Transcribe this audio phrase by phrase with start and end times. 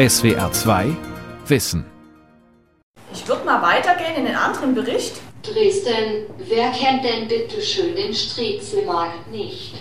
[0.00, 0.96] SWR 2
[1.46, 1.84] Wissen.
[3.12, 5.20] Ich würde mal weitergehen in den anderen Bericht.
[5.42, 9.74] Dresden, wer kennt denn bitte schön den Striezelmarkt nicht?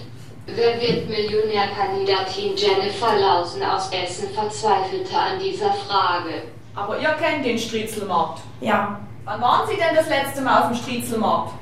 [0.45, 6.43] Wer wird Millionärkandidatin Jennifer Lausen aus Essen verzweifelte an dieser Frage.
[6.75, 8.41] Aber ihr kennt den Striezelmarkt.
[8.59, 8.99] Ja.
[9.23, 11.53] Wann waren Sie denn das letzte Mal auf dem Striezelmarkt?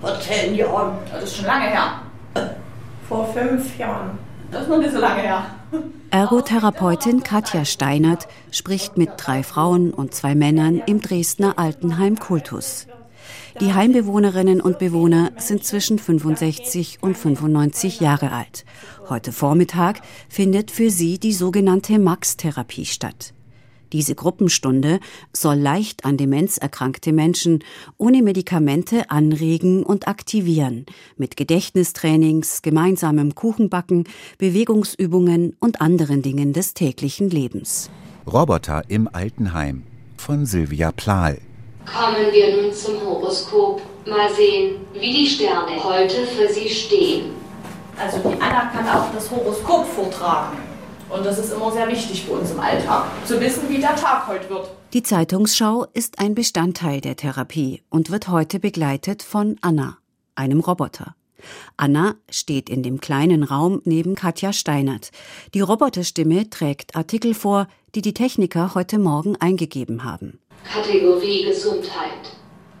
[0.00, 0.98] Vor zehn Jahren.
[1.12, 2.00] Das ist schon lange her.
[3.08, 4.16] Vor fünf Jahren.
[4.52, 5.46] Das ist noch nicht so lange her.
[6.10, 12.86] Ergotherapeutin Katja Steinert spricht mit drei Frauen und zwei Männern im Dresdner Altenheim Kultus.
[13.60, 18.64] Die Heimbewohnerinnen und Bewohner sind zwischen 65 und 95 Jahre alt.
[19.08, 23.32] Heute Vormittag findet für sie die sogenannte Max-Therapie statt.
[23.94, 24.98] Diese Gruppenstunde
[25.32, 27.62] soll leicht an Demenz erkrankte Menschen
[27.96, 30.84] ohne Medikamente anregen und aktivieren,
[31.16, 34.08] mit Gedächtnistrainings, gemeinsamem Kuchenbacken,
[34.38, 37.88] Bewegungsübungen und anderen Dingen des täglichen Lebens.
[38.26, 39.84] Roboter im Altenheim
[40.16, 41.38] von Sylvia Plahl.
[41.86, 43.80] Kommen wir nun zum Horoskop.
[44.08, 47.26] Mal sehen, wie die Sterne heute für Sie stehen.
[47.96, 50.73] Also die Anna kann auch das Horoskop vortragen.
[51.14, 54.26] Und das ist immer sehr wichtig für uns im Alltag, zu wissen, wie der Tag
[54.26, 54.68] heute wird.
[54.92, 59.98] Die Zeitungsschau ist ein Bestandteil der Therapie und wird heute begleitet von Anna,
[60.34, 61.14] einem Roboter.
[61.76, 65.10] Anna steht in dem kleinen Raum neben Katja Steinert.
[65.52, 70.40] Die Roboterstimme trägt Artikel vor, die die Techniker heute Morgen eingegeben haben.
[70.72, 72.32] Kategorie Gesundheit.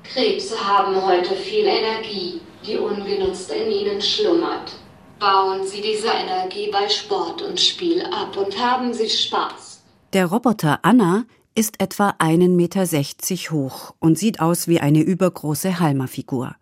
[0.02, 4.72] Krebse haben heute viel Energie, die ungenutzt in ihnen schlummert.
[5.18, 9.82] Bauen Sie diese Energie bei Sport und Spiel ab und haben Sie Spaß.
[10.12, 16.56] Der Roboter Anna ist etwa 1,60 Meter hoch und sieht aus wie eine übergroße Halma-Figur.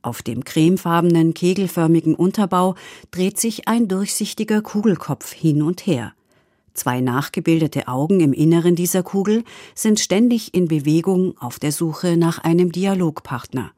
[0.00, 2.76] Auf dem cremefarbenen, kegelförmigen Unterbau
[3.10, 6.12] dreht sich ein durchsichtiger Kugelkopf hin und her.
[6.74, 9.42] Zwei nachgebildete Augen im Inneren dieser Kugel
[9.74, 13.72] sind ständig in Bewegung auf der Suche nach einem Dialogpartner.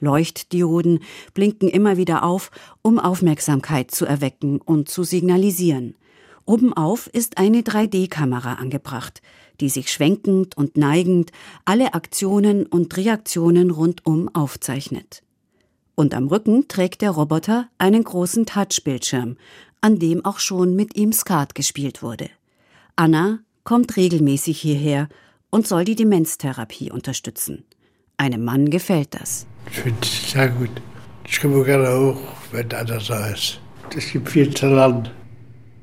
[0.00, 1.00] Leuchtdioden
[1.34, 2.50] blinken immer wieder auf,
[2.82, 5.94] um Aufmerksamkeit zu erwecken und zu signalisieren.
[6.44, 9.20] Obenauf ist eine 3D-Kamera angebracht,
[9.60, 11.30] die sich schwenkend und neigend
[11.64, 15.22] alle Aktionen und Reaktionen rundum aufzeichnet.
[15.94, 19.36] Und am Rücken trägt der Roboter einen großen Touchbildschirm,
[19.80, 22.30] an dem auch schon mit ihm Skat gespielt wurde.
[22.96, 25.08] Anna kommt regelmäßig hierher
[25.50, 27.64] und soll die Demenztherapie unterstützen.
[28.16, 29.46] Einem Mann gefällt das.
[29.78, 30.70] Ich finde es sehr gut.
[31.24, 32.16] Ich komme gerne hoch,
[32.50, 33.60] wenn einer da ist.
[33.96, 35.08] Es gibt viel zu lernen.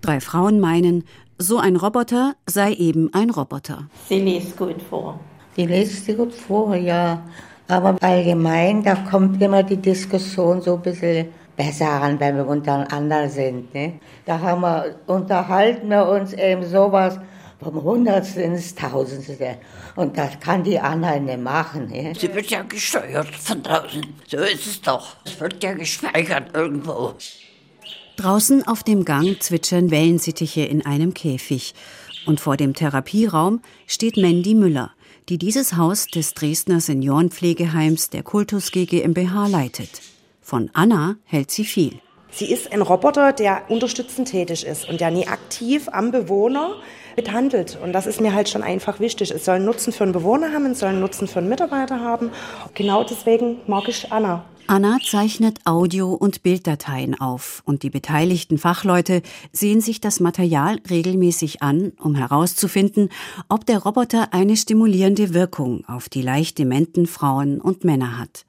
[0.01, 1.05] Drei Frauen meinen,
[1.37, 3.87] so ein Roboter sei eben ein Roboter.
[4.09, 5.17] Sie liest gut vor.
[5.55, 7.21] Die liest sie gut vor, ja.
[7.69, 13.29] Aber allgemein, da kommt immer die Diskussion so ein bisschen besser an, wenn wir untereinander
[13.29, 13.73] sind.
[13.73, 13.93] Ne?
[14.25, 17.17] Da haben wir, unterhalten wir uns eben sowas
[17.65, 19.57] vom Hundertstel ins Tausendste.
[19.95, 21.87] Und das kann die Anna nicht machen.
[21.87, 22.13] Ne?
[22.15, 24.05] Sie wird ja gesteuert von draußen.
[24.27, 25.15] So ist es doch.
[25.25, 27.15] Es wird ja gespeichert irgendwo.
[28.17, 31.73] Draußen auf dem Gang zwitschern Wellensittiche in einem Käfig.
[32.27, 34.91] Und vor dem Therapieraum steht Mandy Müller,
[35.27, 40.01] die dieses Haus des Dresdner Seniorenpflegeheims der Kultus GmbH leitet.
[40.39, 41.99] Von Anna hält sie viel.
[42.37, 46.75] Sie ist ein Roboter, der unterstützend tätig ist und der nie aktiv am Bewohner
[47.15, 47.79] mithandelt.
[47.81, 49.31] Und das ist mir halt schon einfach wichtig.
[49.31, 52.01] Es soll einen Nutzen für einen Bewohner haben, es soll einen Nutzen für einen Mitarbeiter
[52.01, 52.31] haben.
[52.73, 54.43] Genau deswegen mag ich Anna.
[54.67, 59.21] Anna zeichnet Audio- und Bilddateien auf und die beteiligten Fachleute
[59.53, 63.11] sehen sich das Material regelmäßig an, um herauszufinden,
[63.47, 68.45] ob der Roboter eine stimulierende Wirkung auf die leicht dementen Frauen und Männer hat.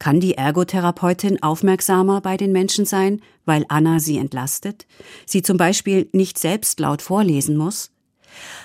[0.00, 4.86] Kann die Ergotherapeutin aufmerksamer bei den Menschen sein, weil Anna sie entlastet?
[5.26, 7.90] Sie zum Beispiel nicht selbst laut vorlesen muss?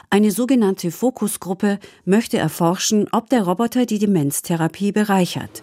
[0.10, 5.62] Eine sogenannte Fokusgruppe möchte erforschen, ob der Roboter die Demenztherapie bereichert.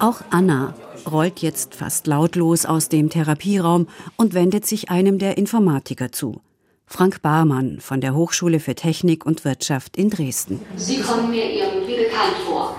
[0.00, 0.74] Auch Anna
[1.08, 6.40] rollt jetzt fast lautlos aus dem Therapieraum und wendet sich einem der Informatiker zu.
[6.86, 10.60] Frank Barmann von der Hochschule für Technik und Wirtschaft in Dresden.
[10.74, 12.74] Sie kommen mir irgendwie bekannt vor.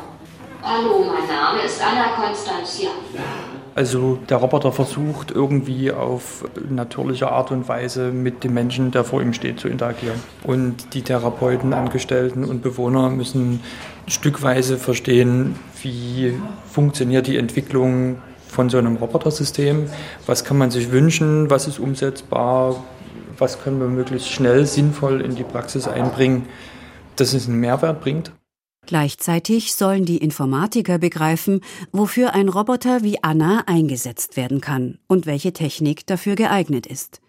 [0.65, 2.91] Hallo, mein Name ist Anna Konstantia.
[3.75, 9.21] Also der Roboter versucht irgendwie auf natürliche Art und Weise mit dem Menschen, der vor
[9.21, 10.15] ihm steht, zu interagieren.
[10.43, 13.59] Und die Therapeuten, Angestellten und Bewohner müssen
[14.07, 16.33] stückweise verstehen, wie
[16.71, 19.87] funktioniert die Entwicklung von so einem Robotersystem,
[20.27, 22.81] was kann man sich wünschen, was ist umsetzbar,
[23.37, 26.47] was können wir möglichst schnell sinnvoll in die Praxis einbringen,
[27.17, 28.31] dass es einen Mehrwert bringt.
[28.85, 35.53] Gleichzeitig sollen die Informatiker begreifen, wofür ein Roboter wie Anna eingesetzt werden kann und welche
[35.53, 37.21] Technik dafür geeignet ist.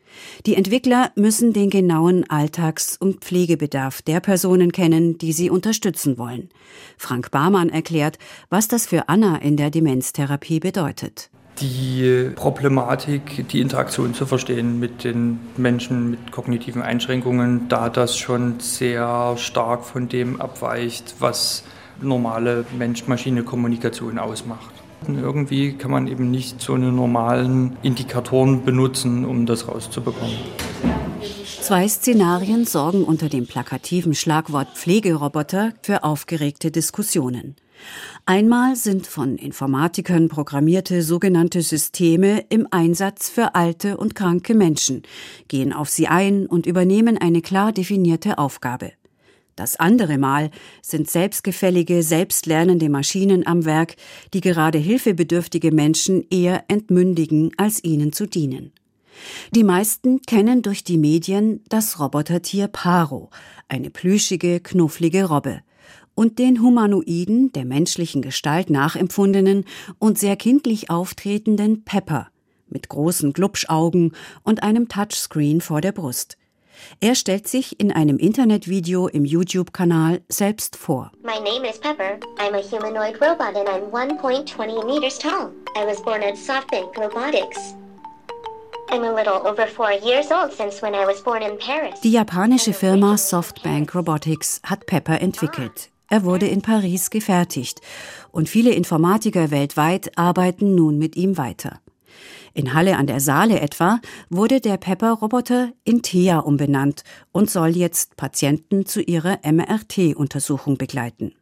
[0.47, 6.51] Die Entwickler müssen den genauen Alltags- und Pflegebedarf der Personen kennen, die sie unterstützen wollen.
[6.97, 8.19] Frank Barmann erklärt,
[8.49, 11.31] was das für Anna in der Demenztherapie bedeutet
[11.61, 18.61] die Problematik, die Interaktion zu verstehen mit den Menschen mit kognitiven Einschränkungen, da das schon
[18.61, 21.65] sehr stark von dem abweicht, was
[22.01, 24.73] normale Mensch-Maschine-Kommunikation ausmacht.
[25.07, 30.37] Und irgendwie kann man eben nicht so eine normalen Indikatoren benutzen, um das rauszubekommen.
[31.61, 37.57] Zwei Szenarien sorgen unter dem plakativen Schlagwort Pflegeroboter für aufgeregte Diskussionen.
[38.27, 45.03] Einmal sind von Informatikern programmierte sogenannte Systeme im Einsatz für alte und kranke Menschen,
[45.49, 48.93] gehen auf sie ein und übernehmen eine klar definierte Aufgabe.
[49.57, 50.51] Das andere Mal
[50.83, 53.95] sind selbstgefällige, selbstlernende Maschinen am Werk,
[54.33, 58.73] die gerade hilfebedürftige Menschen eher entmündigen, als ihnen zu dienen.
[59.55, 63.31] Die meisten kennen durch die Medien das Robotertier Paro,
[63.69, 65.63] eine plüschige, knufflige Robbe
[66.15, 69.65] und den Humanoiden, der menschlichen Gestalt nachempfundenen
[69.99, 72.29] und sehr kindlich auftretenden Pepper
[72.69, 74.13] mit großen Glubschaugen
[74.43, 76.37] und einem Touchscreen vor der Brust.
[77.01, 81.13] Er stellt sich in einem Internetvideo im YouTube-Kanal selbst vor.
[81.23, 82.19] My name is Pepper.
[82.39, 85.53] I'm a humanoid robot and I'm 1.20 meters tall.
[85.77, 87.75] I was born at SoftBank Robotics.
[88.91, 92.01] I'm a little over four years old since when I was born in Paris.
[92.01, 95.91] Die japanische Firma Softbank Robotics hat Pepper entwickelt.
[96.15, 97.81] Er wurde in Paris gefertigt
[98.31, 101.81] und viele Informatiker weltweit arbeiten nun mit ihm weiter.
[102.53, 103.99] In Halle an der Saale etwa
[104.31, 107.03] wurde der Pepper-Roboter in Thea umbenannt
[107.33, 111.33] und soll jetzt Patienten zu ihrer MRT-Untersuchung begleiten.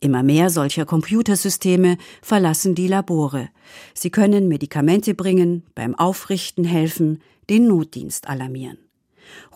[0.00, 3.50] Immer mehr solcher Computersysteme verlassen die Labore.
[3.94, 8.85] Sie können Medikamente bringen, beim Aufrichten helfen, den Notdienst alarmieren.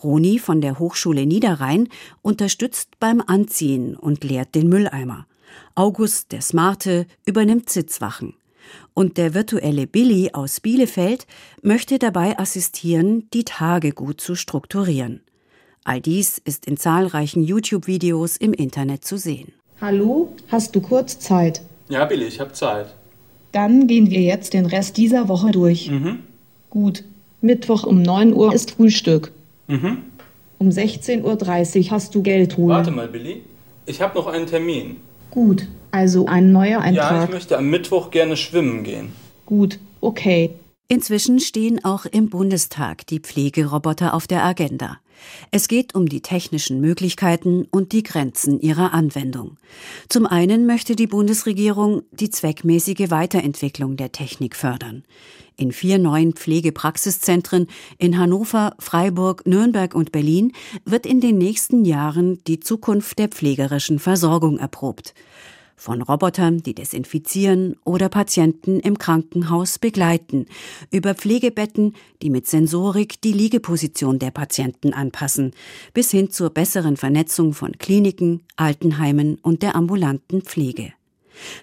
[0.03, 1.87] Roni von der Hochschule Niederrhein
[2.21, 5.27] unterstützt beim Anziehen und leert den Mülleimer.
[5.75, 8.33] August, der Smarte, übernimmt Sitzwachen.
[8.93, 11.25] Und der virtuelle Billy aus Bielefeld
[11.61, 15.21] möchte dabei assistieren, die Tage gut zu strukturieren.
[15.83, 19.53] All dies ist in zahlreichen YouTube-Videos im Internet zu sehen.
[19.79, 21.61] Hallo, hast du kurz Zeit?
[21.89, 22.93] Ja, Billy, ich habe Zeit.
[23.51, 25.89] Dann gehen wir jetzt den Rest dieser Woche durch.
[25.89, 26.19] Mhm.
[26.69, 27.03] Gut.
[27.41, 29.31] Mittwoch um 9 Uhr ist Frühstück.
[29.71, 29.97] Mhm.
[30.59, 32.69] Um 16.30 Uhr hast du Geld holen.
[32.69, 33.43] Warte mal, Billy.
[33.85, 34.97] Ich habe noch einen Termin.
[35.31, 37.11] Gut, also ein neuer Eintrag.
[37.11, 39.13] Ja, ich möchte am Mittwoch gerne schwimmen gehen.
[39.45, 40.51] Gut, okay.
[40.91, 44.97] Inzwischen stehen auch im Bundestag die Pflegeroboter auf der Agenda.
[45.49, 49.55] Es geht um die technischen Möglichkeiten und die Grenzen ihrer Anwendung.
[50.09, 55.05] Zum einen möchte die Bundesregierung die zweckmäßige Weiterentwicklung der Technik fördern.
[55.55, 57.67] In vier neuen Pflegepraxiszentren
[57.97, 60.51] in Hannover, Freiburg, Nürnberg und Berlin
[60.83, 65.13] wird in den nächsten Jahren die Zukunft der pflegerischen Versorgung erprobt
[65.81, 70.45] von Robotern, die desinfizieren oder Patienten im Krankenhaus begleiten,
[70.91, 75.53] über Pflegebetten, die mit Sensorik die Liegeposition der Patienten anpassen,
[75.95, 80.93] bis hin zur besseren Vernetzung von Kliniken, Altenheimen und der ambulanten Pflege.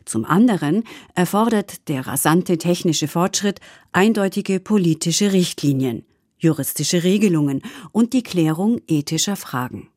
[0.05, 0.83] Zum anderen
[1.15, 3.61] erfordert der rasante technische Fortschritt
[3.93, 6.05] eindeutige politische Richtlinien,
[6.39, 7.63] juristische Regelungen
[7.93, 9.91] und die Klärung ethischer Fragen.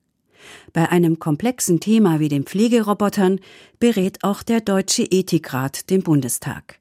[0.74, 3.40] Bei einem komplexen Thema wie den Pflegerobotern
[3.80, 6.80] berät auch der Deutsche Ethikrat den Bundestag.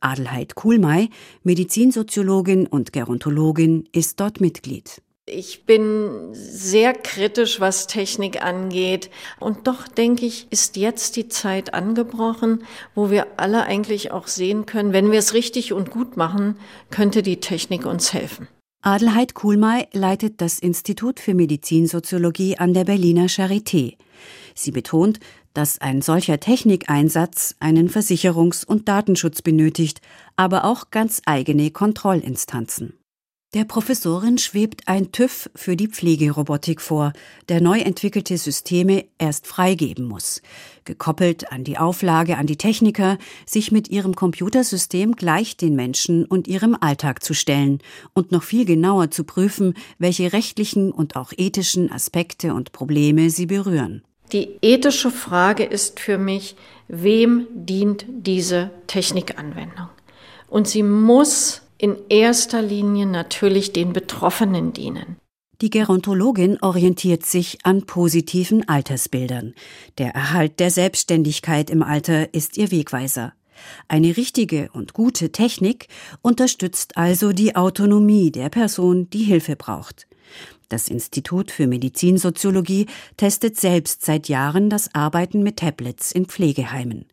[0.00, 1.08] Adelheid Kuhlmei,
[1.42, 5.00] Medizinsoziologin und Gerontologin, ist dort Mitglied.
[5.26, 9.08] Ich bin sehr kritisch, was Technik angeht.
[9.40, 14.66] Und doch denke ich, ist jetzt die Zeit angebrochen, wo wir alle eigentlich auch sehen
[14.66, 16.56] können, wenn wir es richtig und gut machen,
[16.90, 18.48] könnte die Technik uns helfen.
[18.86, 23.96] Adelheid Kuhlmei leitet das Institut für Medizinsoziologie an der Berliner Charité.
[24.54, 25.20] Sie betont,
[25.54, 30.02] dass ein solcher Technikeinsatz einen Versicherungs- und Datenschutz benötigt,
[30.36, 32.92] aber auch ganz eigene Kontrollinstanzen.
[33.54, 37.12] Der Professorin schwebt ein TÜV für die Pflegerobotik vor,
[37.48, 40.42] der neu entwickelte Systeme erst freigeben muss.
[40.84, 46.48] Gekoppelt an die Auflage an die Techniker, sich mit ihrem Computersystem gleich den Menschen und
[46.48, 47.78] ihrem Alltag zu stellen
[48.12, 53.46] und noch viel genauer zu prüfen, welche rechtlichen und auch ethischen Aspekte und Probleme sie
[53.46, 54.02] berühren.
[54.32, 56.56] Die ethische Frage ist für mich,
[56.88, 59.90] wem dient diese Technikanwendung?
[60.48, 65.18] Und sie muss in erster Linie natürlich den Betroffenen dienen.
[65.60, 69.52] Die Gerontologin orientiert sich an positiven Altersbildern.
[69.98, 73.34] Der Erhalt der Selbstständigkeit im Alter ist ihr Wegweiser.
[73.86, 75.88] Eine richtige und gute Technik
[76.22, 80.06] unterstützt also die Autonomie der Person, die Hilfe braucht.
[80.70, 82.86] Das Institut für Medizinsoziologie
[83.18, 87.04] testet selbst seit Jahren das Arbeiten mit Tablets in Pflegeheimen.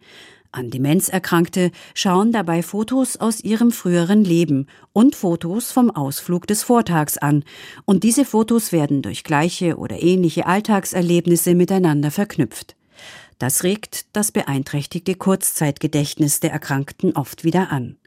[0.54, 7.18] An Demenzerkrankte schauen dabei Fotos aus ihrem früheren Leben und Fotos vom Ausflug des Vortags
[7.18, 7.46] an,
[7.86, 12.76] und diese Fotos werden durch gleiche oder ähnliche Alltagserlebnisse miteinander verknüpft.
[13.40, 17.98] Das regt das beeinträchtigte Kurzzeitgedächtnis der Erkrankten oft wieder an.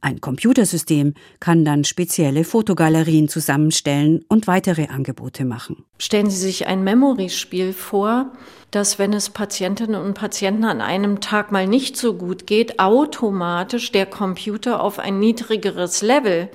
[0.00, 5.84] Ein Computersystem kann dann spezielle Fotogalerien zusammenstellen und weitere Angebote machen.
[5.98, 8.32] Stellen Sie sich ein Memory-Spiel vor,
[8.72, 13.92] dass wenn es Patientinnen und Patienten an einem Tag mal nicht so gut geht, automatisch
[13.92, 16.48] der Computer auf ein niedrigeres Level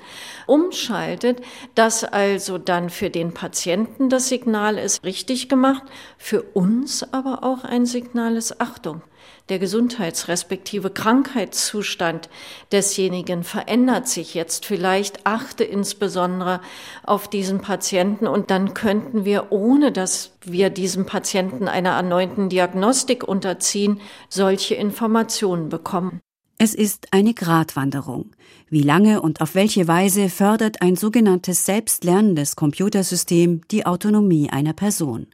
[0.46, 1.40] umschaltet,
[1.74, 5.84] dass also dann für den Patienten das Signal ist richtig gemacht,
[6.18, 9.02] für uns aber auch ein Signal ist Achtung
[9.48, 12.28] der Gesundheits- respektive Krankheitszustand
[12.72, 14.66] desjenigen verändert sich jetzt.
[14.66, 16.60] Vielleicht achte insbesondere
[17.04, 23.24] auf diesen Patienten und dann könnten wir, ohne dass wir diesem Patienten einer erneuten Diagnostik
[23.26, 26.20] unterziehen, solche Informationen bekommen.
[26.58, 28.32] Es ist eine Gratwanderung.
[28.68, 35.28] Wie lange und auf welche Weise fördert ein sogenanntes selbstlernendes Computersystem die Autonomie einer Person?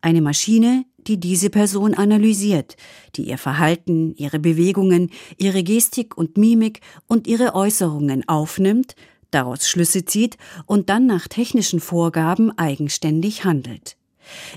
[0.00, 2.76] Eine Maschine, die diese Person analysiert,
[3.16, 8.94] die ihr Verhalten, ihre Bewegungen, ihre Gestik und Mimik und ihre Äußerungen aufnimmt,
[9.30, 10.36] daraus Schlüsse zieht
[10.66, 13.96] und dann nach technischen Vorgaben eigenständig handelt.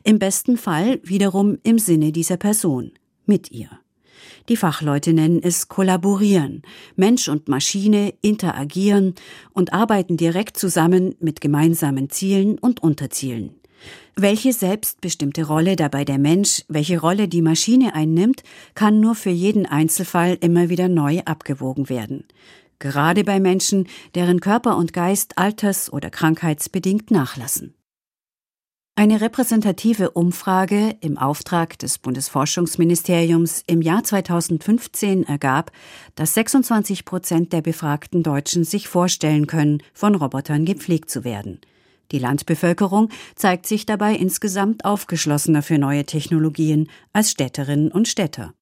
[0.04, 2.92] Im besten Fall wiederum im Sinne dieser Person,
[3.26, 3.70] mit ihr.
[4.50, 6.64] Die Fachleute nennen es Kollaborieren.
[6.98, 9.16] Mensch und Maschine interagieren
[9.54, 13.61] und arbeiten direkt zusammen mit gemeinsamen Zielen und Unterzielen.
[14.16, 18.44] Welche selbstbestimmte Rolle dabei der Mensch, welche Rolle die Maschine einnimmt,
[18.76, 22.26] kann nur für jeden Einzelfall immer wieder neu abgewogen werden.
[22.80, 27.76] Gerade bei Menschen, deren Körper und Geist alters- oder krankheitsbedingt nachlassen.
[28.96, 35.72] Eine repräsentative Umfrage im Auftrag des Bundesforschungsministeriums im Jahr 2015 ergab,
[36.16, 41.62] dass 26 Prozent der befragten Deutschen sich vorstellen können, von Robotern gepflegt zu werden.
[42.12, 48.54] Die Landbevölkerung zeigt sich dabei insgesamt aufgeschlossener für neue Technologien als Städterinnen und Städter.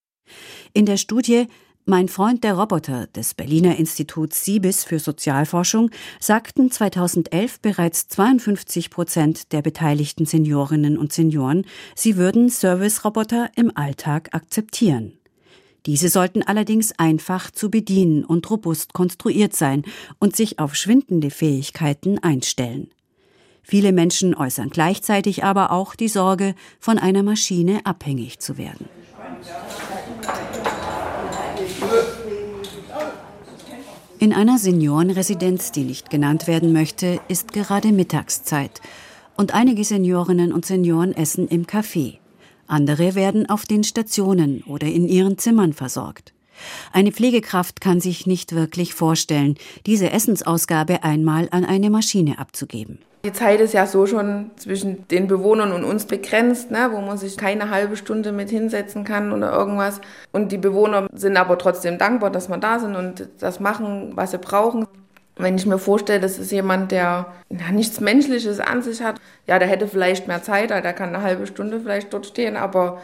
[0.73, 1.47] In der Studie
[1.85, 5.89] Mein Freund der Roboter des Berliner Instituts Siebis für Sozialforschung
[6.19, 11.65] sagten 2011 bereits 52 Prozent der beteiligten Seniorinnen und Senioren,
[11.95, 15.13] sie würden Service-Roboter im Alltag akzeptieren.
[15.87, 19.83] Diese sollten allerdings einfach zu bedienen und robust konstruiert sein
[20.19, 22.91] und sich auf schwindende Fähigkeiten einstellen.
[23.63, 28.87] Viele Menschen äußern gleichzeitig aber auch die Sorge, von einer Maschine abhängig zu werden.
[34.19, 38.81] In einer Seniorenresidenz, die nicht genannt werden möchte, ist gerade Mittagszeit
[39.37, 42.17] und einige Seniorinnen und Senioren essen im Café.
[42.67, 46.33] Andere werden auf den Stationen oder in ihren Zimmern versorgt.
[46.91, 52.99] Eine Pflegekraft kann sich nicht wirklich vorstellen, diese Essensausgabe einmal an eine Maschine abzugeben.
[53.25, 57.17] Die Zeit ist ja so schon zwischen den Bewohnern und uns begrenzt, ne, wo man
[57.17, 59.99] sich keine halbe Stunde mit hinsetzen kann oder irgendwas.
[60.31, 64.31] Und die Bewohner sind aber trotzdem dankbar, dass wir da sind und das machen, was
[64.31, 64.87] sie brauchen.
[65.35, 69.59] Wenn ich mir vorstelle, das ist jemand, der ja, nichts Menschliches an sich hat, ja,
[69.59, 73.01] der hätte vielleicht mehr Zeit, der kann eine halbe Stunde vielleicht dort stehen, aber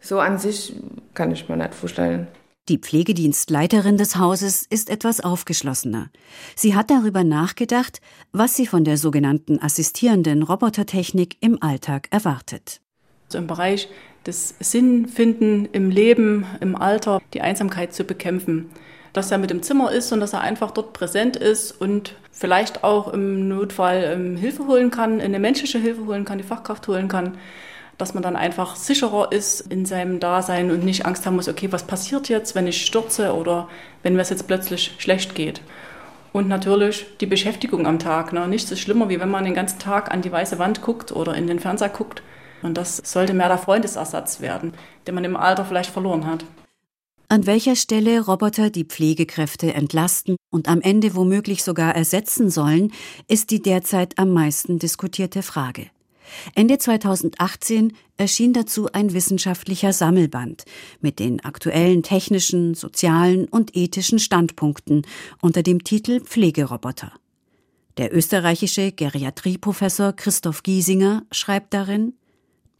[0.00, 0.76] so an sich
[1.12, 2.28] kann ich mir nicht vorstellen.
[2.68, 6.10] Die Pflegedienstleiterin des Hauses ist etwas aufgeschlossener.
[6.54, 12.82] Sie hat darüber nachgedacht, was sie von der sogenannten assistierenden Robotertechnik im Alltag erwartet.
[13.28, 13.88] Also Im Bereich
[14.26, 18.66] des Sinnfinden im Leben, im Alter, die Einsamkeit zu bekämpfen.
[19.14, 22.84] Dass er mit im Zimmer ist und dass er einfach dort präsent ist und vielleicht
[22.84, 27.08] auch im Notfall ähm, Hilfe holen kann, eine menschliche Hilfe holen kann, die Fachkraft holen
[27.08, 27.38] kann
[27.98, 31.70] dass man dann einfach sicherer ist in seinem Dasein und nicht Angst haben muss, okay,
[31.72, 33.68] was passiert jetzt, wenn ich stürze oder
[34.02, 35.60] wenn mir es jetzt plötzlich schlecht geht.
[36.32, 38.32] Und natürlich die Beschäftigung am Tag.
[38.32, 38.46] Ne?
[38.46, 41.34] Nichts ist schlimmer, wie wenn man den ganzen Tag an die weiße Wand guckt oder
[41.34, 42.22] in den Fernseher guckt.
[42.62, 44.74] Und das sollte mehr der Freundesersatz werden,
[45.06, 46.44] den man im Alter vielleicht verloren hat.
[47.30, 52.92] An welcher Stelle Roboter die Pflegekräfte entlasten und am Ende womöglich sogar ersetzen sollen,
[53.26, 55.90] ist die derzeit am meisten diskutierte Frage.
[56.54, 60.64] Ende 2018 erschien dazu ein wissenschaftlicher Sammelband
[61.00, 65.02] mit den aktuellen technischen, sozialen und ethischen Standpunkten
[65.40, 67.12] unter dem Titel Pflegeroboter.
[67.96, 72.14] Der österreichische Geriatrieprofessor Christoph Giesinger schreibt darin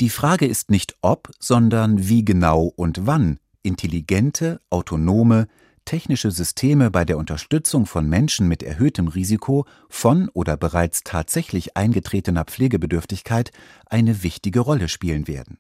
[0.00, 5.48] Die Frage ist nicht ob, sondern wie genau und wann intelligente, autonome,
[5.88, 12.44] technische Systeme bei der Unterstützung von Menschen mit erhöhtem Risiko von oder bereits tatsächlich eingetretener
[12.44, 13.52] Pflegebedürftigkeit
[13.86, 15.56] eine wichtige Rolle spielen werden.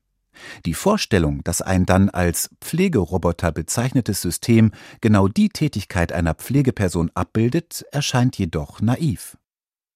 [0.66, 7.86] Die Vorstellung, dass ein dann als Pflegeroboter bezeichnetes System genau die Tätigkeit einer Pflegeperson abbildet,
[7.90, 9.38] erscheint jedoch naiv.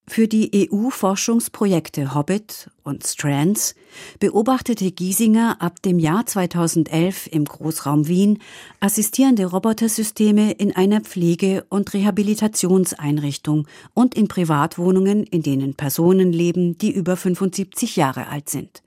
[0.05, 3.73] Für die EU-Forschungsprojekte Hobbit und Strands
[4.19, 8.39] beobachtete Giesinger ab dem Jahr 2011 im Großraum Wien
[8.81, 16.91] assistierende Robotersysteme in einer Pflege- und Rehabilitationseinrichtung und in Privatwohnungen, in denen Personen leben, die
[16.91, 18.82] über 75 Jahre alt sind.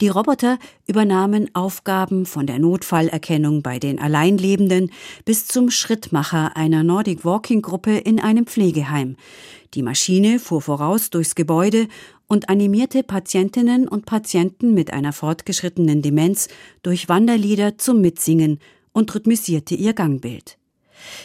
[0.00, 4.90] Die Roboter übernahmen Aufgaben von der Notfallerkennung bei den Alleinlebenden
[5.24, 9.16] bis zum Schrittmacher einer Nordic Walking Gruppe in einem Pflegeheim.
[9.74, 11.88] Die Maschine fuhr voraus durchs Gebäude
[12.26, 16.48] und animierte Patientinnen und Patienten mit einer fortgeschrittenen Demenz
[16.82, 18.58] durch Wanderlieder zum Mitsingen
[18.92, 20.58] und rhythmisierte ihr Gangbild.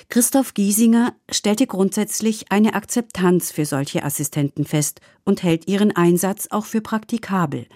[0.10, 6.66] Christoph Giesinger stellte grundsätzlich eine Akzeptanz für solche Assistenten fest und hält ihren Einsatz auch
[6.66, 7.68] für praktikabel.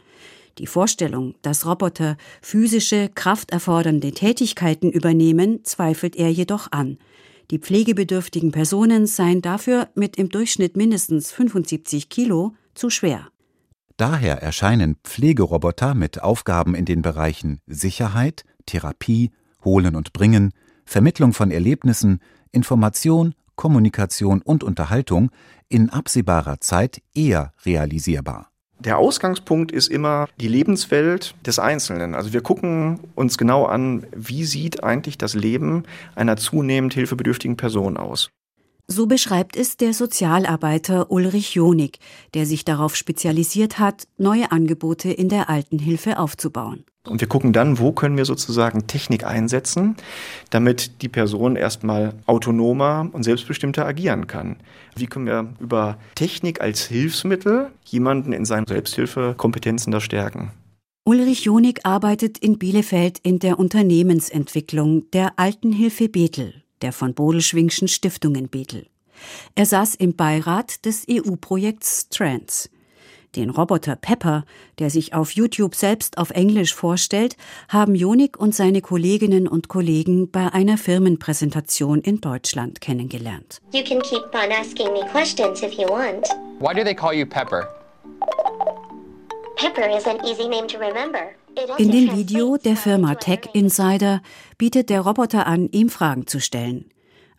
[0.61, 6.99] Die Vorstellung, dass Roboter physische, krafterfordernde Tätigkeiten übernehmen, zweifelt er jedoch an.
[7.49, 13.29] Die pflegebedürftigen Personen seien dafür mit im Durchschnitt mindestens 75 Kilo zu schwer.
[13.97, 19.31] Daher erscheinen Pflegeroboter mit Aufgaben in den Bereichen Sicherheit, Therapie,
[19.65, 20.51] Holen und Bringen,
[20.85, 22.19] Vermittlung von Erlebnissen,
[22.51, 25.31] Information, Kommunikation und Unterhaltung
[25.69, 28.50] in absehbarer Zeit eher realisierbar.
[28.83, 32.15] Der Ausgangspunkt ist immer die Lebenswelt des Einzelnen.
[32.15, 35.83] Also wir gucken uns genau an, wie sieht eigentlich das Leben
[36.15, 38.31] einer zunehmend hilfebedürftigen Person aus.
[38.93, 41.99] So beschreibt es der Sozialarbeiter Ulrich Jonig,
[42.33, 46.83] der sich darauf spezialisiert hat, neue Angebote in der Altenhilfe aufzubauen.
[47.07, 49.95] Und wir gucken dann, wo können wir sozusagen Technik einsetzen,
[50.49, 54.57] damit die Person erstmal autonomer und selbstbestimmter agieren kann.
[54.97, 60.51] Wie können wir über Technik als Hilfsmittel jemanden in seinen Selbsthilfekompetenzen da stärken?
[61.05, 68.35] Ulrich Jonig arbeitet in Bielefeld in der Unternehmensentwicklung der Altenhilfe Bethel, der von Bodelschwingschen Stiftung
[68.35, 68.90] in Bethel.
[69.55, 72.69] Er saß im Beirat des EU-Projekts Trans.
[73.35, 74.43] Den Roboter Pepper,
[74.79, 77.37] der sich auf YouTube selbst auf Englisch vorstellt,
[77.69, 83.61] haben Jonik und seine Kolleginnen und Kollegen bei einer Firmenpräsentation in Deutschland kennengelernt.
[83.71, 86.27] You can keep on asking me questions if you want.
[86.59, 87.67] Why do they call you Pepper?
[89.55, 91.31] Pepper is an easy name to remember.
[91.57, 94.21] Also In dem Video der Firma Tech Insider
[94.57, 96.89] bietet der Roboter an, ihm Fragen zu stellen.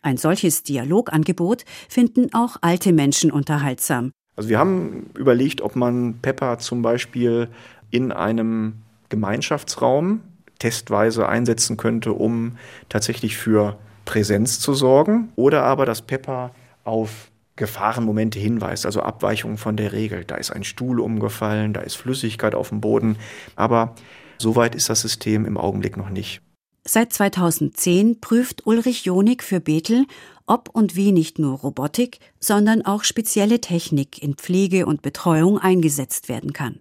[0.03, 4.11] Ein solches Dialogangebot finden auch alte Menschen unterhaltsam.
[4.35, 7.47] Also wir haben überlegt, ob man Pepper zum Beispiel
[7.89, 8.73] in einem
[9.07, 10.21] Gemeinschaftsraum
[10.59, 12.57] testweise einsetzen könnte, um
[12.89, 16.51] tatsächlich für Präsenz zu sorgen, oder aber dass Pepper
[16.83, 20.25] auf Gefahrenmomente hinweist, also Abweichungen von der Regel.
[20.25, 23.17] Da ist ein Stuhl umgefallen, da ist Flüssigkeit auf dem Boden,
[23.55, 23.95] aber
[24.37, 26.41] soweit ist das System im Augenblick noch nicht.
[26.85, 30.05] Seit 2010 prüft Ulrich Jonig für Bethel,
[30.45, 36.27] ob und wie nicht nur Robotik, sondern auch spezielle Technik in Pflege und Betreuung eingesetzt
[36.27, 36.79] werden kann.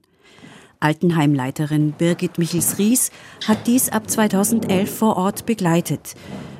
[0.81, 3.13] Altenheimleiterin Birgit Michels-Ries
[3.47, 6.17] hat dies ab 2011 vor Ort begleitet.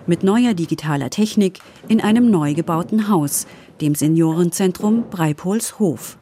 [0.07, 3.49] Mit neuer digitaler Technik in einem neu gebauten Haus,
[3.81, 6.17] dem Seniorenzentrum Breipolshof.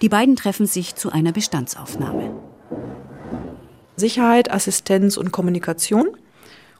[0.00, 2.40] Die beiden treffen sich zu einer Bestandsaufnahme.
[3.96, 6.16] Sicherheit, Assistenz und Kommunikation.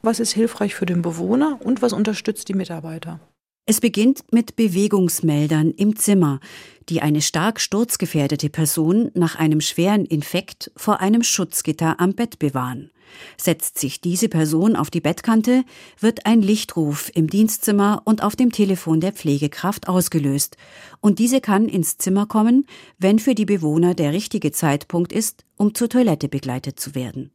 [0.05, 3.21] Was ist hilfreich für den Bewohner und was unterstützt die Mitarbeiter?
[3.65, 6.41] Es beginnt mit Bewegungsmeldern im Zimmer,
[6.89, 12.91] die eine stark sturzgefährdete Person nach einem schweren Infekt vor einem Schutzgitter am Bett bewahren.
[13.37, 15.63] Setzt sich diese Person auf die Bettkante,
[16.01, 20.57] wird ein Lichtruf im Dienstzimmer und auf dem Telefon der Pflegekraft ausgelöst,
[20.99, 25.73] und diese kann ins Zimmer kommen, wenn für die Bewohner der richtige Zeitpunkt ist, um
[25.73, 27.31] zur Toilette begleitet zu werden.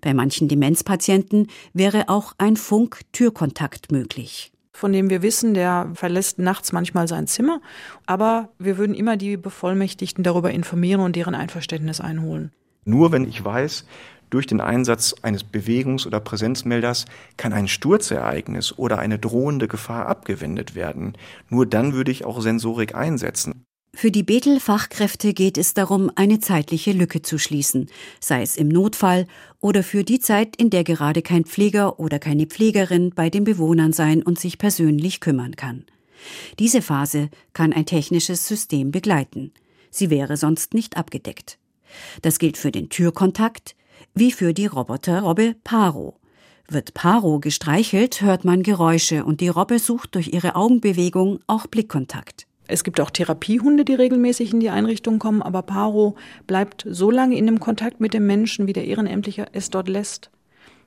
[0.00, 6.70] Bei manchen Demenzpatienten wäre auch ein Funk-Türkontakt möglich von dem wir wissen, der verlässt nachts
[6.70, 7.60] manchmal sein Zimmer.
[8.06, 12.52] Aber wir würden immer die Bevollmächtigten darüber informieren und deren Einverständnis einholen.
[12.84, 13.84] Nur wenn ich weiß,
[14.30, 17.06] durch den Einsatz eines Bewegungs- oder Präsenzmelders
[17.36, 21.14] kann ein Sturzereignis oder eine drohende Gefahr abgewendet werden.
[21.48, 23.64] Nur dann würde ich auch Sensorik einsetzen.
[23.94, 27.88] Für die Bethel-Fachkräfte geht es darum, eine zeitliche Lücke zu schließen,
[28.20, 29.26] sei es im Notfall
[29.60, 33.92] oder für die Zeit, in der gerade kein Pfleger oder keine Pflegerin bei den Bewohnern
[33.92, 35.84] sein und sich persönlich kümmern kann.
[36.58, 39.52] Diese Phase kann ein technisches System begleiten.
[39.90, 41.58] Sie wäre sonst nicht abgedeckt.
[42.22, 43.74] Das gilt für den Türkontakt
[44.14, 46.18] wie für die Roboterrobbe Paro.
[46.68, 52.47] Wird Paro gestreichelt, hört man Geräusche und die Robbe sucht durch ihre Augenbewegung auch Blickkontakt.
[52.70, 57.36] Es gibt auch Therapiehunde, die regelmäßig in die Einrichtung kommen, aber Paro bleibt so lange
[57.36, 60.30] in dem Kontakt mit dem Menschen, wie der Ehrenämtliche es dort lässt.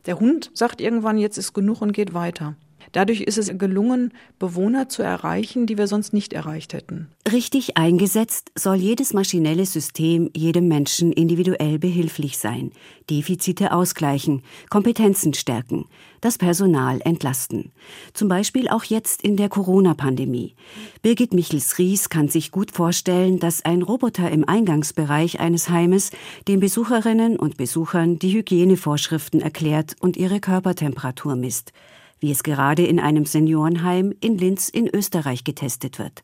[0.05, 2.55] Der Hund sagt irgendwann, jetzt ist genug und geht weiter.
[2.91, 7.07] Dadurch ist es gelungen, Bewohner zu erreichen, die wir sonst nicht erreicht hätten.
[7.31, 12.71] Richtig eingesetzt soll jedes maschinelle System jedem Menschen individuell behilflich sein,
[13.09, 15.85] Defizite ausgleichen, Kompetenzen stärken,
[16.19, 17.71] das Personal entlasten.
[18.13, 20.55] Zum Beispiel auch jetzt in der Corona-Pandemie.
[21.01, 26.11] Birgit Michels-Ries kann sich gut vorstellen, dass ein Roboter im Eingangsbereich eines Heimes
[26.47, 31.71] den Besucherinnen und Besuchern die Hygienevorschriften erklärt und ihre Körpertemperatur misst
[32.21, 36.23] wie es gerade in einem Seniorenheim in Linz in Österreich getestet wird.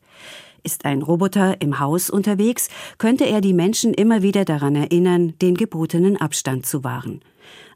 [0.62, 5.54] Ist ein Roboter im Haus unterwegs, könnte er die Menschen immer wieder daran erinnern, den
[5.54, 7.20] gebotenen Abstand zu wahren.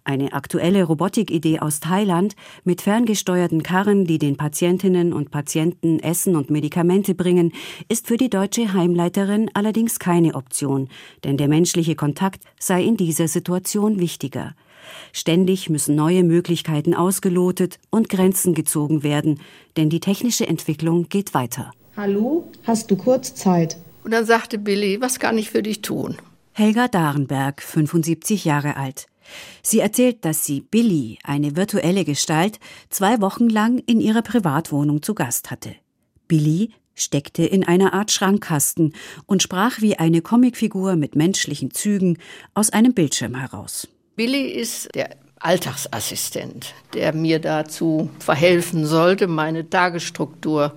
[0.05, 6.51] Eine aktuelle Robotikidee aus Thailand mit ferngesteuerten Karren, die den Patientinnen und Patienten Essen und
[6.51, 7.53] Medikamente bringen,
[7.89, 10.89] ist für die deutsche Heimleiterin allerdings keine Option,
[11.23, 14.55] denn der menschliche Kontakt sei in dieser Situation wichtiger.
[15.13, 19.41] Ständig müssen neue Möglichkeiten ausgelotet und Grenzen gezogen werden,
[19.77, 21.73] denn die technische Entwicklung geht weiter.
[21.97, 23.77] Hallo, hast du kurz Zeit?
[24.05, 26.17] Und dann sagte Billy, was kann ich für dich tun?
[26.53, 29.07] Helga Darenberg, 75 Jahre alt.
[29.63, 32.59] Sie erzählt, dass sie Billy, eine virtuelle Gestalt,
[32.91, 35.75] zwei Wochen lang in ihrer Privatwohnung zu Gast hatte.
[36.29, 38.95] Billy steckte in einer Art Schrankkasten
[39.27, 42.19] und sprach wie eine Comicfigur mit menschlichen Zügen
[42.55, 43.89] aus einem Bildschirm heraus.
[44.17, 50.73] Billy ist der Alltagsassistent, der mir dazu verhelfen sollte, meine Tagesstruktur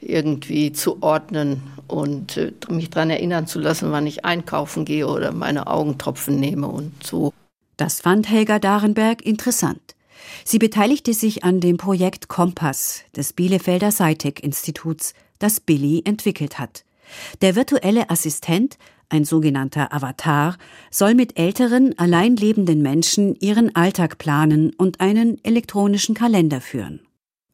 [0.00, 5.32] irgendwie zu ordnen und äh, mich daran erinnern zu lassen, wann ich einkaufen gehe oder
[5.32, 7.32] meine Augentropfen nehme und so.
[7.76, 9.96] Das fand Helga Darenberg interessant.
[10.44, 16.84] Sie beteiligte sich an dem Projekt Kompass des Bielefelder SciTech-Instituts, das Billy entwickelt hat.
[17.40, 20.56] Der virtuelle Assistent ein sogenannter Avatar,
[20.90, 27.00] soll mit älteren, allein lebenden Menschen ihren Alltag planen und einen elektronischen Kalender führen.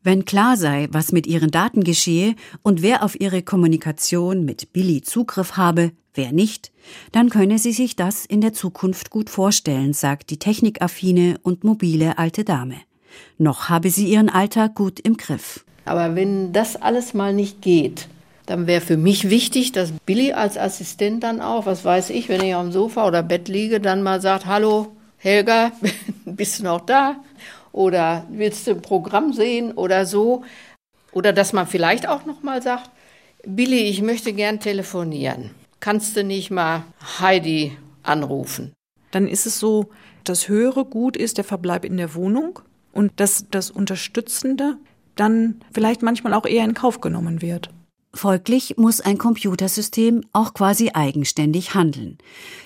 [0.02, 5.00] Wenn klar sei, was mit ihren Daten geschehe und wer auf ihre Kommunikation mit Billy
[5.00, 6.72] Zugriff habe, wer nicht,
[7.12, 12.18] dann könne sie sich das in der Zukunft gut vorstellen, sagt die technikaffine und mobile
[12.18, 12.76] alte Dame.
[13.38, 15.64] Noch habe sie ihren Alltag gut im Griff.
[15.86, 18.08] Aber wenn das alles mal nicht geht,
[18.46, 22.42] dann wäre für mich wichtig, dass Billy als Assistent dann auch, was weiß ich, wenn
[22.42, 25.72] ich auf dem Sofa oder Bett liege, dann mal sagt, hallo Helga,
[26.24, 27.16] bist du noch da?
[27.72, 30.44] Oder willst du ein Programm sehen oder so?
[31.12, 32.90] Oder dass man vielleicht auch noch mal sagt,
[33.46, 35.50] Billy, ich möchte gern telefonieren.
[35.80, 36.84] Kannst du nicht mal
[37.20, 38.72] Heidi anrufen?
[39.10, 39.90] Dann ist es so,
[40.24, 42.60] das höhere Gut ist der Verbleib in der Wohnung
[42.92, 44.76] und dass das Unterstützende
[45.16, 47.70] dann vielleicht manchmal auch eher in Kauf genommen wird.
[48.14, 52.18] Folglich muss ein Computersystem auch quasi eigenständig handeln.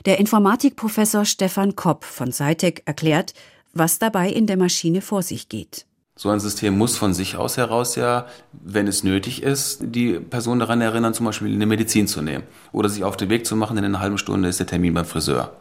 [0.04, 3.32] Der Informatikprofessor Stefan Kopp von SciTech erklärt,
[3.72, 5.86] was dabei in der Maschine vor sich geht.
[6.16, 10.58] So ein System muss von sich aus heraus ja, wenn es nötig ist, die Person
[10.58, 13.76] daran erinnern, zum Beispiel eine Medizin zu nehmen oder sich auf den Weg zu machen,
[13.76, 15.56] denn in einer halben Stunde ist der Termin beim Friseur.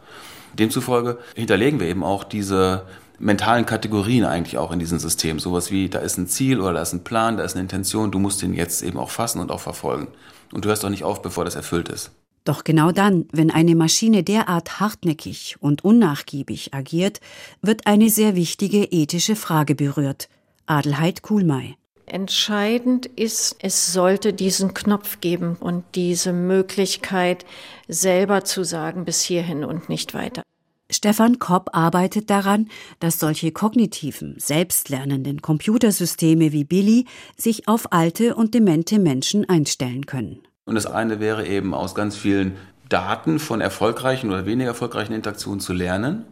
[0.58, 2.82] Demzufolge hinterlegen wir eben auch diese
[3.18, 5.38] mentalen Kategorien eigentlich auch in diesem System.
[5.38, 8.10] Sowas wie, da ist ein Ziel oder da ist ein Plan, da ist eine Intention,
[8.10, 10.08] du musst den jetzt eben auch fassen und auch verfolgen.
[10.52, 12.10] Und du hörst doch nicht auf, bevor das erfüllt ist.
[12.44, 17.20] Doch genau dann, wenn eine Maschine derart hartnäckig und unnachgiebig agiert,
[17.60, 20.28] wird eine sehr wichtige ethische Frage berührt.
[20.64, 21.76] Adelheid Kuhlmei.
[22.06, 27.44] Entscheidend ist, es sollte diesen Knopf geben und diese Möglichkeit,
[27.86, 30.42] selber zu sagen, bis hierhin und nicht weiter.
[30.90, 37.04] Stefan Kopp arbeitet daran, dass solche kognitiven, selbstlernenden Computersysteme wie Billy
[37.36, 40.40] sich auf alte und demente Menschen einstellen können.
[40.64, 42.56] Und das eine wäre eben aus ganz vielen
[42.88, 46.24] Daten von erfolgreichen oder weniger erfolgreichen Interaktionen zu lernen,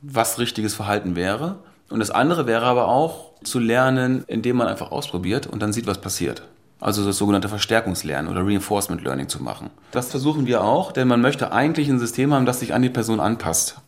[0.00, 1.58] was richtiges Verhalten wäre.
[1.90, 5.88] Und das andere wäre aber auch zu lernen, indem man einfach ausprobiert und dann sieht,
[5.88, 6.42] was passiert.
[6.80, 9.70] Also das sogenannte Verstärkungslernen oder Reinforcement Learning zu machen.
[9.90, 12.90] Das versuchen wir auch, denn man möchte eigentlich ein System haben, das sich an die
[12.90, 13.80] Person anpasst.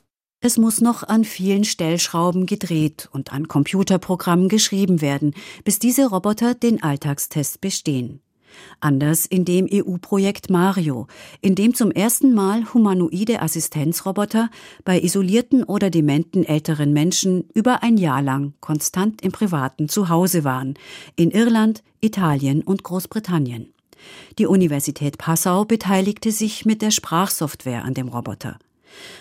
[0.43, 6.55] Es muss noch an vielen Stellschrauben gedreht und an Computerprogrammen geschrieben werden, bis diese Roboter
[6.55, 8.23] den Alltagstest bestehen.
[8.81, 11.09] Anders in dem EU-Projekt Mario,
[11.43, 14.49] in dem zum ersten Mal humanoide Assistenzroboter
[14.87, 20.73] bei isolierten oder dementen älteren Menschen über ein Jahr lang konstant im privaten Zuhause waren,
[21.17, 23.75] in Irland, Italien und Großbritannien.
[24.39, 28.59] Die Universität Passau beteiligte sich mit der Sprachsoftware an dem Roboter.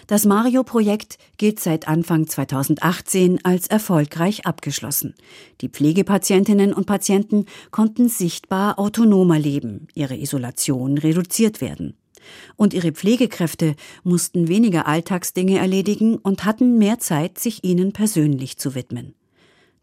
[0.07, 5.15] Das Mario-Projekt gilt seit Anfang 2018 als erfolgreich abgeschlossen.
[5.61, 11.95] Die Pflegepatientinnen und Patienten konnten sichtbar autonomer leben, ihre Isolation reduziert werden.
[12.55, 18.75] Und ihre Pflegekräfte mussten weniger Alltagsdinge erledigen und hatten mehr Zeit, sich ihnen persönlich zu
[18.75, 19.15] widmen.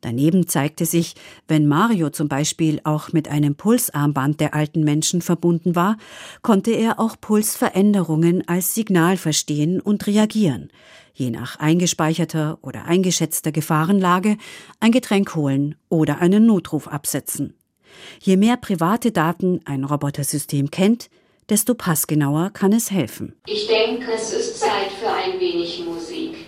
[0.07, 1.17] Daneben zeigte sich,
[1.49, 5.97] wenn Mario zum Beispiel auch mit einem Pulsarmband der alten Menschen verbunden war,
[6.43, 10.71] konnte er auch Pulsveränderungen als Signal verstehen und reagieren,
[11.13, 14.37] je nach eingespeicherter oder eingeschätzter Gefahrenlage
[14.79, 17.55] ein Getränk holen oder einen Notruf absetzen.
[18.21, 21.11] Je mehr private Daten ein Robotersystem kennt,
[21.49, 23.35] desto passgenauer kann es helfen.
[23.49, 26.46] Ich denke, es ist Zeit für ein wenig Musik.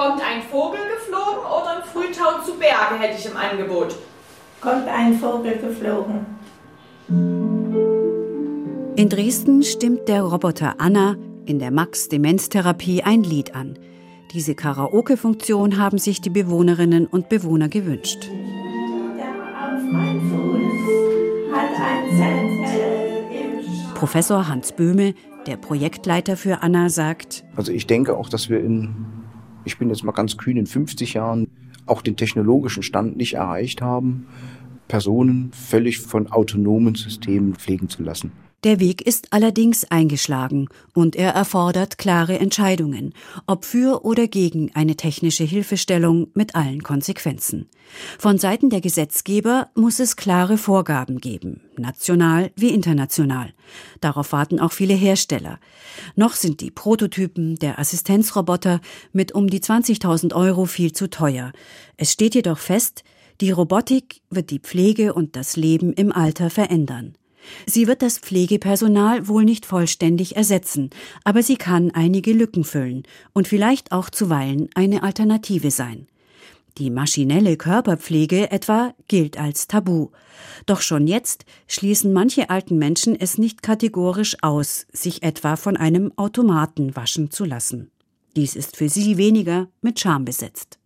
[0.00, 3.94] Kommt ein Vogel geflogen oder ein Frühtau zu Berge hätte ich im Angebot.
[4.62, 6.24] Kommt ein Vogel geflogen.
[8.96, 13.78] In Dresden stimmt der Roboter Anna in der Max-Demenztherapie ein Lied an.
[14.32, 18.30] Diese Karaoke-Funktion haben sich die Bewohnerinnen und Bewohner gewünscht.
[18.30, 25.12] Auf mein Fuß hat ein Zettel im Professor Hans Böhme,
[25.46, 29.19] der Projektleiter für Anna, sagt, Also ich denke auch, dass wir in,
[29.70, 31.48] ich bin jetzt mal ganz kühn, in 50 Jahren
[31.86, 34.26] auch den technologischen Stand nicht erreicht haben,
[34.88, 38.32] Personen völlig von autonomen Systemen pflegen zu lassen.
[38.62, 43.14] Der Weg ist allerdings eingeschlagen und er erfordert klare Entscheidungen,
[43.46, 47.70] ob für oder gegen eine technische Hilfestellung mit allen Konsequenzen.
[48.18, 53.54] Von Seiten der Gesetzgeber muss es klare Vorgaben geben, national wie international.
[54.02, 55.58] Darauf warten auch viele Hersteller.
[56.14, 58.82] Noch sind die Prototypen der Assistenzroboter
[59.14, 61.52] mit um die 20.000 Euro viel zu teuer.
[61.96, 63.04] Es steht jedoch fest,
[63.40, 67.14] die Robotik wird die Pflege und das Leben im Alter verändern.
[67.66, 70.90] Sie wird das Pflegepersonal wohl nicht vollständig ersetzen,
[71.24, 76.06] aber sie kann einige Lücken füllen und vielleicht auch zuweilen eine Alternative sein.
[76.78, 80.10] Die maschinelle Körperpflege etwa gilt als Tabu.
[80.66, 86.12] Doch schon jetzt schließen manche alten Menschen es nicht kategorisch aus, sich etwa von einem
[86.16, 87.90] Automaten waschen zu lassen.
[88.36, 90.78] Dies ist für sie weniger mit Scham besetzt.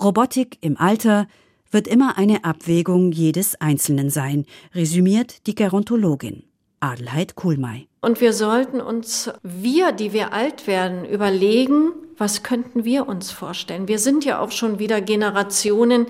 [0.00, 1.28] Robotik im Alter
[1.72, 6.44] wird immer eine Abwägung jedes Einzelnen sein, resümiert die Gerontologin
[6.82, 7.86] Adelheid Kuhlmei.
[8.00, 13.88] Und wir sollten uns, wir, die wir alt werden, überlegen, was könnten wir uns vorstellen?
[13.88, 16.06] Wir sind ja auch schon wieder Generationen,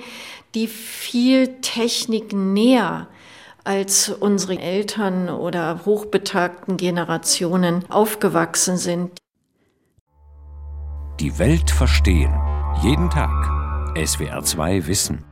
[0.55, 3.09] die viel Technik näher
[3.65, 9.19] als unsere Eltern oder hochbetagten Generationen aufgewachsen sind.
[11.21, 12.35] Die Welt verstehen.
[12.83, 13.31] Jeden Tag.
[13.95, 15.32] SWR2 Wissen.